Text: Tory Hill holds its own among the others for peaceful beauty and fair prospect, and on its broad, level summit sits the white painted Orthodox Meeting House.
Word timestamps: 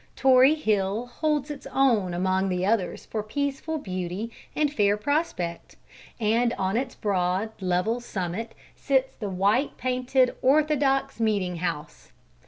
Tory 0.15 0.55
Hill 0.55 1.05
holds 1.05 1.51
its 1.51 1.67
own 1.71 2.15
among 2.15 2.49
the 2.49 2.65
others 2.65 3.05
for 3.05 3.21
peaceful 3.21 3.77
beauty 3.77 4.31
and 4.55 4.73
fair 4.73 4.97
prospect, 4.97 5.75
and 6.19 6.53
on 6.53 6.75
its 6.75 6.95
broad, 6.95 7.51
level 7.61 7.99
summit 7.99 8.55
sits 8.75 9.15
the 9.15 9.29
white 9.29 9.77
painted 9.77 10.35
Orthodox 10.41 11.19
Meeting 11.19 11.57
House. 11.57 12.11